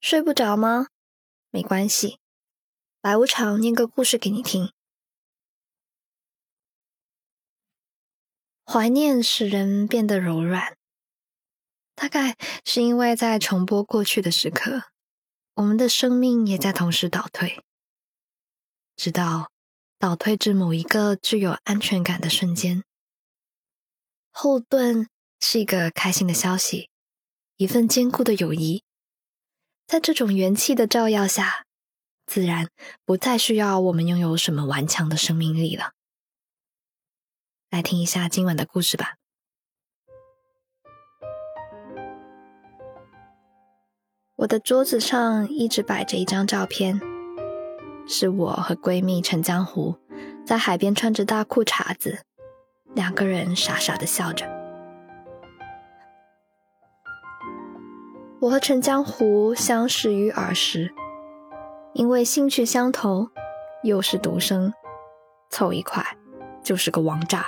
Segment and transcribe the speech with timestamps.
[0.00, 0.86] 睡不着吗？
[1.50, 2.18] 没关系，
[3.00, 4.72] 白无常念个故事给你听。
[8.64, 10.76] 怀念使人变得柔软，
[11.94, 14.84] 大概是因为在重播过去的时刻，
[15.54, 17.64] 我们的生命也在同时倒退，
[18.94, 19.50] 直到
[19.98, 22.84] 倒退至某一个具有安全感的瞬间。
[24.30, 25.08] 后盾
[25.40, 26.90] 是一个开心的消息，
[27.56, 28.84] 一份坚固的友谊。
[29.88, 31.64] 在这种元气的照耀下，
[32.26, 32.68] 自然
[33.06, 35.92] 不再需要我们拥有什么顽强的生命力了。
[37.70, 39.14] 来听一下今晚的故事吧。
[44.36, 47.00] 我的桌子上一直摆着一张照片，
[48.06, 49.98] 是我和闺蜜陈江湖
[50.44, 52.18] 在海边穿着大裤衩子，
[52.94, 54.57] 两个人傻傻的笑着。
[58.40, 60.94] 我和陈江湖相识于儿时，
[61.92, 63.28] 因为兴趣相投，
[63.82, 64.72] 又是独生，
[65.50, 66.04] 凑一块
[66.62, 67.46] 就是个王炸。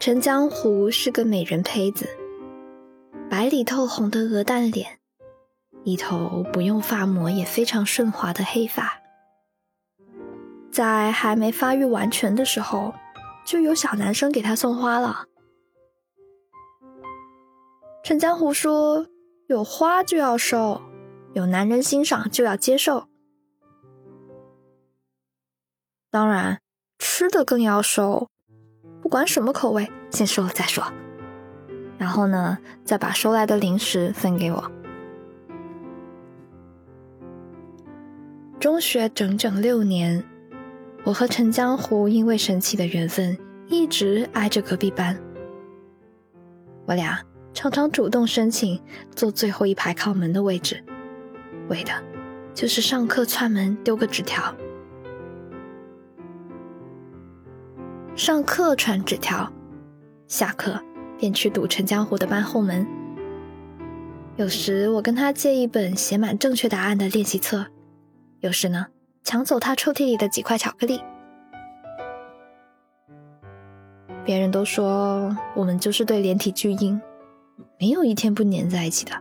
[0.00, 2.08] 陈江湖是个美人胚子，
[3.28, 4.98] 白里透红的鹅蛋脸，
[5.82, 9.02] 一头不用发膜也非常顺滑的黑发，
[10.72, 12.94] 在还没发育完全的时候，
[13.44, 15.26] 就有小男生给他送花了。
[18.04, 19.06] 陈江湖说
[19.48, 20.82] ：“有花就要收，
[21.32, 23.08] 有男人欣赏就要接受。
[26.10, 26.60] 当然，
[26.98, 28.28] 吃的更要收，
[29.00, 30.84] 不管什么口味，先收了再说。
[31.96, 34.70] 然后呢，再把收来的零食分给我。”
[38.60, 40.22] 中学整整六年，
[41.04, 45.18] 我和陈江湖因为神奇的缘分，一直挨着隔壁班。
[46.84, 47.18] 我俩。
[47.54, 48.78] 常常主动申请
[49.14, 50.82] 坐最后一排靠门的位置，
[51.68, 51.92] 为的
[52.52, 54.54] 就是上课串门丢个纸条。
[58.16, 59.50] 上课传纸条，
[60.26, 60.78] 下课
[61.16, 62.86] 便去堵陈江湖的班后门。
[64.36, 67.66] 有时我跟他借一本写满正确答案的练习册，
[68.40, 68.88] 有时呢
[69.22, 71.00] 抢走他抽屉里的几块巧克力。
[74.24, 77.00] 别人都说我们就是对连体巨婴。
[77.78, 79.12] 没有一天不粘在一起的，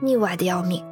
[0.00, 0.84] 腻歪的要命。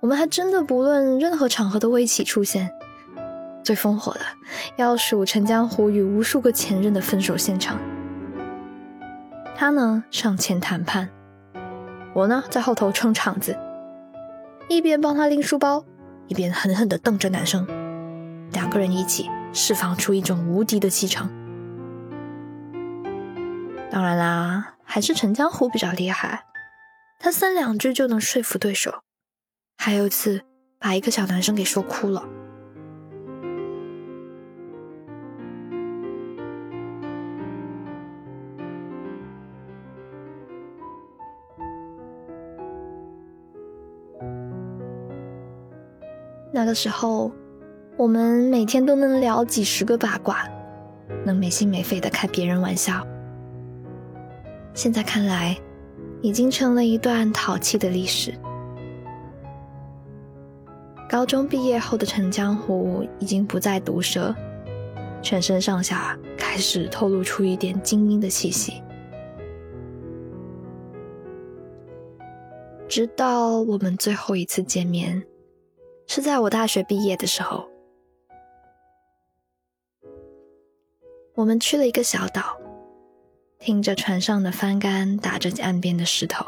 [0.00, 2.70] 我们还真的不论任何场合都会一起出现。
[3.62, 4.20] 最烽火的
[4.76, 7.78] 要数陈江湖与无数个前任的分手现场。
[9.54, 11.08] 他呢上前谈判，
[12.14, 13.58] 我呢在后头撑场子，
[14.68, 15.84] 一边帮他拎书包，
[16.26, 17.66] 一边狠狠地瞪着男生。
[18.52, 21.30] 两个人一起释放出一种无敌的气场。
[23.90, 26.44] 当然啦，还是陈江湖比较厉害，
[27.18, 29.02] 他三两句就能说服对手。
[29.76, 30.42] 还有一次，
[30.78, 32.22] 把一个小男生给说哭了。
[46.52, 47.32] 那个时候，
[47.96, 50.48] 我们每天都能聊几十个八卦，
[51.24, 53.06] 能没心没肺的开别人玩笑。
[54.78, 55.58] 现在看来，
[56.22, 58.32] 已经成了一段淘气的历史。
[61.10, 64.32] 高中毕业后的陈江湖已经不再毒舌，
[65.20, 68.80] 全身上下开始透露出一点精英的气息。
[72.86, 75.20] 直到我们最后一次见面，
[76.06, 77.68] 是在我大学毕业的时候，
[81.34, 82.56] 我们去了一个小岛。
[83.58, 86.44] 听着船上的帆杆打着岸边的石头，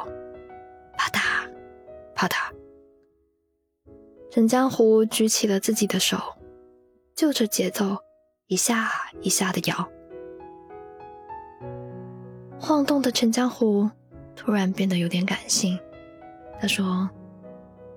[0.97, 1.49] 啪嗒，
[2.15, 2.35] 啪嗒。
[4.31, 6.17] 陈江湖举起了自己的手，
[7.17, 7.99] 就着节奏
[8.47, 8.89] 一下
[9.21, 9.91] 一下的摇。
[12.61, 13.91] 晃动的陈江湖
[14.37, 15.77] 突然变得有点感性，
[16.61, 17.11] 他说：“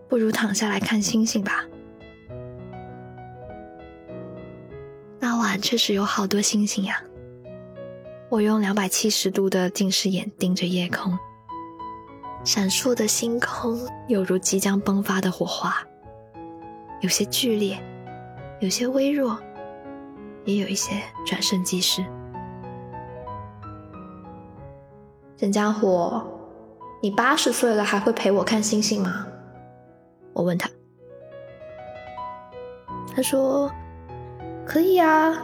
[0.09, 1.63] 不如躺下来看星星吧。”
[5.19, 6.99] 那晚确实有好多星星呀。
[8.33, 11.15] 我用两百七十度的近视眼盯着夜空，
[12.43, 15.75] 闪烁的星空犹如即将迸发的火花，
[17.01, 17.79] 有些剧烈，
[18.59, 19.37] 有些微弱，
[20.45, 22.03] 也有一些转瞬即逝。
[25.37, 26.19] 陈江湖，
[27.03, 29.27] 你八十岁了还会陪我看星星吗？
[30.33, 30.67] 我问他，
[33.15, 33.71] 他说
[34.65, 35.39] 可以呀。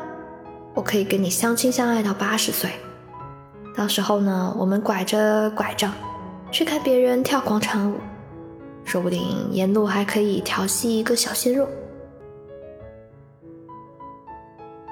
[0.74, 2.72] 我可以跟你相亲相爱到八十岁，
[3.76, 5.94] 到时候呢，我们拐着拐杖
[6.52, 7.96] 去看别人跳广场舞，
[8.86, 9.22] 说不定
[9.52, 11.68] 沿路还可以调戏一个小鲜肉。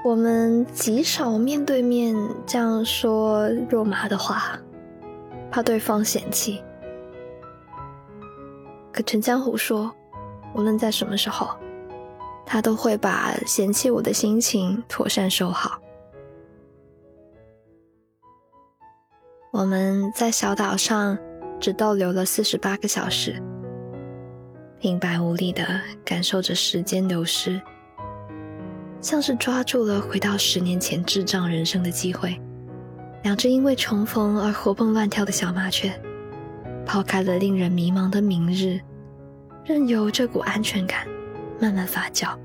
[0.04, 2.16] 我们极少面对面
[2.46, 4.58] 这样说肉麻的话，
[5.52, 6.62] 怕对方嫌弃。
[8.92, 9.94] 可陈江湖说，
[10.56, 11.50] 无论在什么时候，
[12.48, 15.78] 他都会把嫌弃我的心情妥善收好。
[19.52, 21.18] 我们在小岛上
[21.60, 23.42] 只逗留了四十八个小时，
[24.80, 27.62] 平白无力的感受着时间流失。
[29.02, 32.40] 像是抓住了回到十年前智障人生的机会，
[33.24, 35.92] 两只因为重逢而活蹦乱跳的小麻雀，
[36.86, 38.80] 抛开了令人迷茫的明日，
[39.66, 41.08] 任由这股安全感
[41.60, 42.38] 慢慢发酵。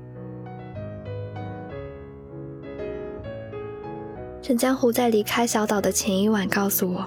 [4.41, 7.05] 陈江湖在离开小岛的前一晚告诉我，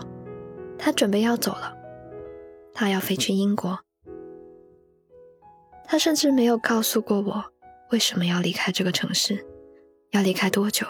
[0.78, 1.76] 他准备要走了，
[2.72, 3.78] 他要飞去英国。
[5.84, 7.44] 他甚至没有告诉过我。
[7.90, 9.46] 为什么要离开这个城市？
[10.10, 10.86] 要离开多久？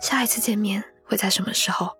[0.00, 1.90] 下一次见面会在什么时候？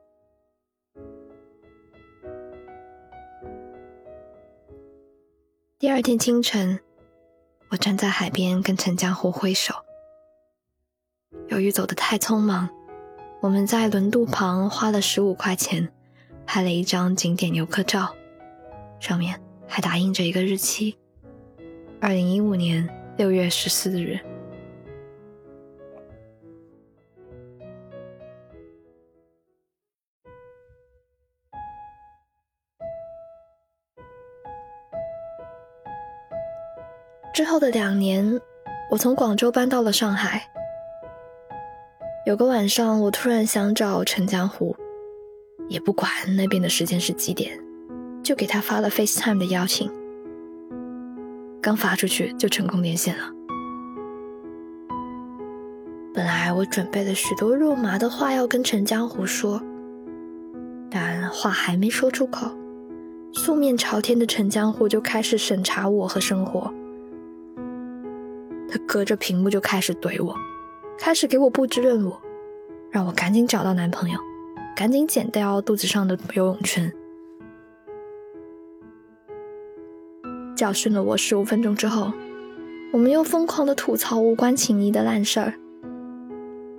[5.79, 6.81] 第二天清晨，
[7.75, 9.75] 我站在海边跟陈江湖挥手。
[11.49, 12.69] 由于走得太匆忙，
[13.41, 15.93] 我们在轮渡旁花了十五块钱
[16.47, 18.15] 拍了一张景点游客照，
[19.01, 20.97] 上面还打印着一个日期：
[22.01, 22.89] 二零一五年。
[23.17, 24.19] 六月十四日，
[37.35, 38.41] 之后的两年，
[38.89, 40.49] 我从广州搬到了上海。
[42.25, 44.77] 有个晚上，我突然想找陈江湖，
[45.69, 47.59] 也不管那边的时间是几点，
[48.23, 49.91] 就给他发了 FaceTime 的邀请。
[51.61, 53.25] 刚发出去就成功连线了。
[56.15, 59.61] 本来我准备了许多肉麻的话要跟陈江湖说，
[60.89, 62.49] 但话还没说出口，
[63.33, 66.73] 素面朝天的陈江湖就开始审查我和生活。
[68.75, 70.37] 他隔着屏幕就开始怼我，
[70.99, 72.13] 开始给我布置任务，
[72.91, 74.19] 让我赶紧找到男朋友，
[74.75, 76.93] 赶紧减掉肚子上的游泳圈。
[80.57, 82.13] 教训了我十五分钟之后，
[82.93, 85.55] 我们又疯狂的吐槽无关情谊的烂事儿。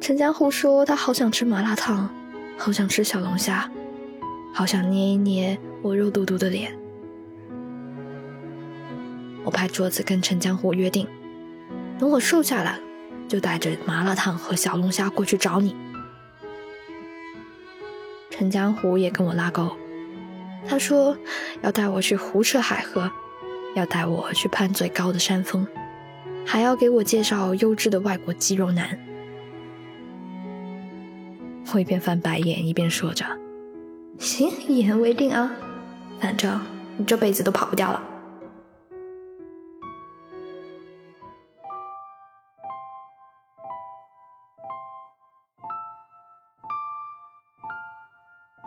[0.01, 2.13] 陈江湖说他好想吃麻辣烫，
[2.57, 3.71] 好想吃小龙虾，
[4.53, 6.77] 好想捏一捏我肉嘟嘟的脸。
[9.45, 11.07] 我拍桌子跟陈江湖约定，
[11.99, 12.79] 等我瘦下来，
[13.27, 15.75] 就带着麻辣烫和小龙虾过去找你。
[18.29, 19.71] 陈江湖也跟我拉钩，
[20.67, 21.17] 他说
[21.61, 23.11] 要带我去胡吃海喝。
[23.75, 25.67] 要带我去攀最高的山峰，
[26.45, 28.97] 还要给我介绍优质的外国肌肉男。
[31.73, 33.25] 我一边翻白眼一边说着
[34.17, 35.51] ：“行，一言为定啊，
[36.21, 36.57] 反正
[36.95, 38.01] 你这辈子都跑不掉了。”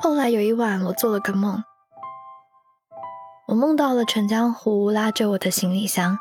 [0.01, 1.65] 后来有一晚，我做了个梦。
[3.49, 6.17] 我梦到了陈江湖拉着我的行李箱，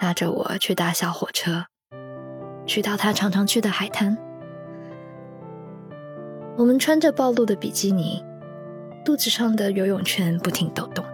[0.00, 1.66] 拉着我去搭小火车，
[2.64, 4.16] 去到他常常去的海滩。
[6.56, 8.24] 我们穿着暴露的比基尼，
[9.04, 11.04] 肚子上的游泳圈不停抖动。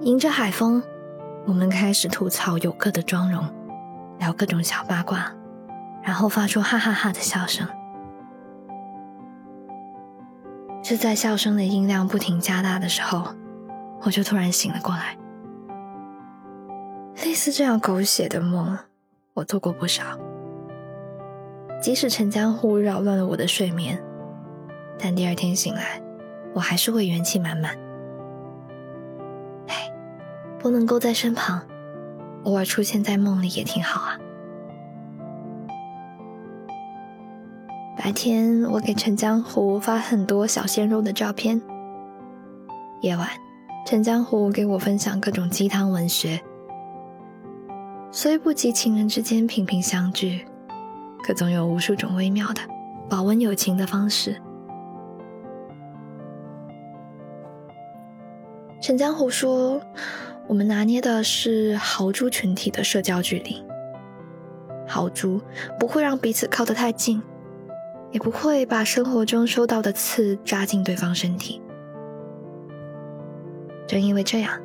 [0.00, 0.82] 迎着海风，
[1.46, 3.44] 我们开始吐槽游客的妆容，
[4.18, 5.30] 聊各种小八卦，
[6.02, 7.68] 然后发出哈哈哈的笑声。
[10.86, 13.34] 是在笑声的音量不停加大的时候，
[14.02, 15.16] 我就突然醒了过来。
[17.24, 18.76] 类似这样狗血的梦，
[19.32, 20.02] 我做过不少。
[21.80, 23.98] 即使陈江湖扰乱了我的睡眠，
[24.98, 26.02] 但第二天醒来，
[26.52, 27.74] 我还是会元气满满。
[29.68, 29.90] 哎，
[30.58, 31.62] 不能够在身旁，
[32.44, 34.18] 偶尔出现在梦里也挺好啊。
[38.04, 41.58] 白天，我给陈江湖发很多小鲜肉的照片。
[43.00, 43.26] 夜晚，
[43.86, 46.38] 陈江湖给我分享各种鸡汤文学。
[48.12, 50.44] 虽不及情人之间频频相聚，
[51.22, 52.60] 可总有无数种微妙的
[53.08, 54.38] 保温友情的方式。
[58.82, 59.80] 陈江湖说
[60.46, 63.64] ：“我们拿捏的是豪猪群体的社交距离，
[64.86, 65.40] 豪猪
[65.80, 67.22] 不会让彼此靠得太近。”
[68.14, 71.60] 也不会把生活中收到的刺扎进对方身体。
[73.88, 74.56] 正因为这样，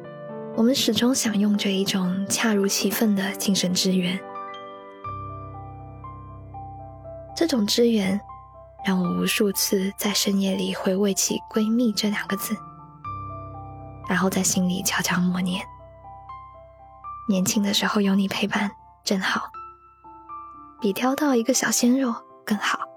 [0.55, 4.19] 我们始终享用着一种恰如其分的精神支援。
[7.35, 8.21] 这种支援，
[8.85, 12.55] 让我无数次在深夜里回味起“闺蜜”这两个字，
[14.07, 15.65] 然后在心里悄悄默念：
[17.27, 18.69] 年轻的时候有你陪伴，
[19.03, 19.49] 真好，
[20.79, 22.13] 比挑到一个小鲜肉
[22.45, 22.88] 更好。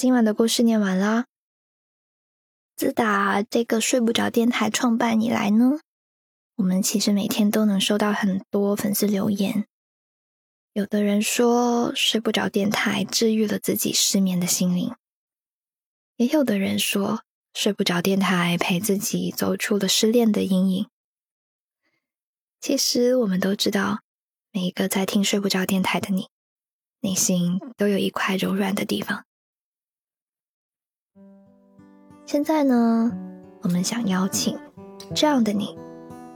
[0.00, 1.26] 今晚的故事念完啦。
[2.74, 5.78] 自打这个睡不着电台创办以来呢，
[6.56, 9.66] 我们其实每天都能收到很多粉丝留言。
[10.72, 14.94] 有的人说睡不着电台治愈了自己失眠的心灵，
[16.16, 20.88] 也有的人说睡不着电台陪自己走出了失恋的阴影。
[22.58, 24.00] 其实我们都知道，
[24.50, 26.30] 每一个在听睡不着电台的你，
[27.00, 29.26] 内心都有一块柔软的地方。
[32.32, 33.10] 现在呢，
[33.60, 34.56] 我们想邀请
[35.12, 35.76] 这样的你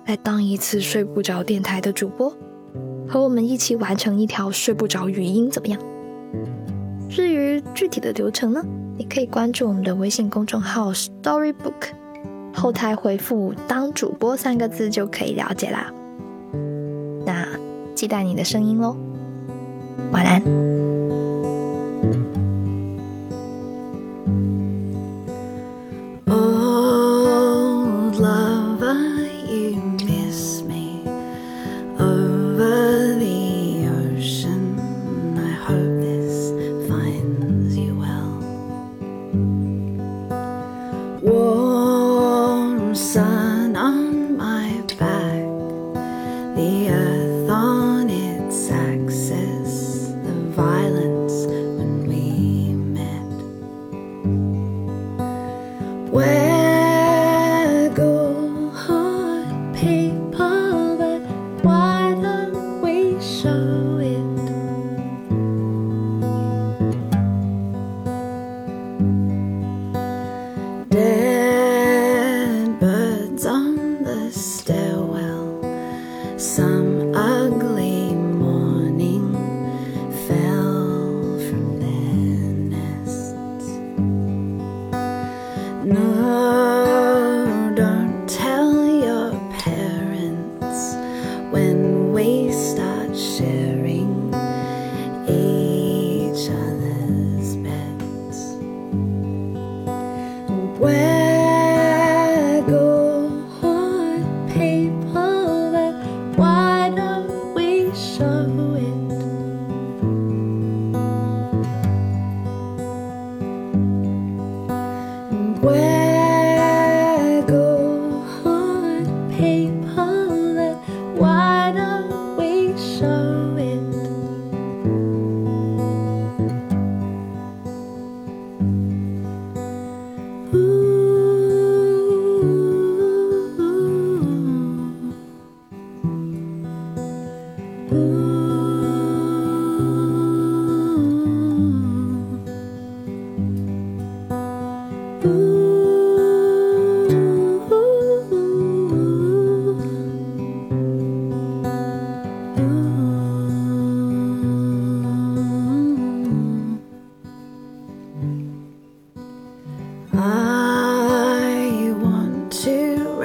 [0.07, 2.37] 来当一次睡不着电台的主播，
[3.09, 5.81] 和我们一起完成一条睡不着语音，怎么样？
[7.09, 8.61] 至于具体的流程呢，
[8.99, 11.93] 你可以关注我们的微信公众号 Storybook，
[12.53, 15.93] 后台回复“当主播”三个字就可以了解啦。
[17.25, 17.47] 那
[17.95, 18.97] 期待你的声音喽，
[20.11, 20.43] 晚安。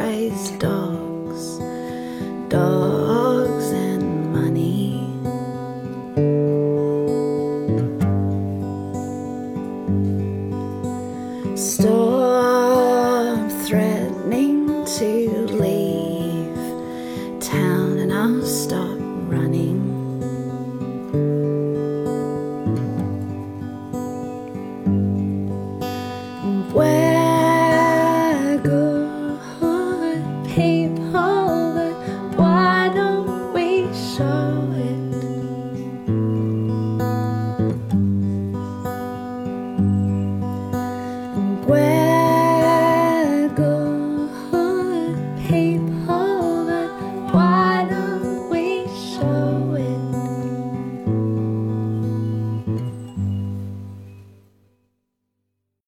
[0.09, 1.59] wise dogs.
[2.49, 3.18] Dogs.